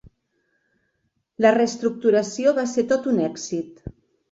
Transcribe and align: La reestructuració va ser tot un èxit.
La 1.45 1.51
reestructuració 1.57 2.57
va 2.63 2.65
ser 2.73 2.87
tot 2.95 3.09
un 3.15 3.23
èxit. 3.31 3.89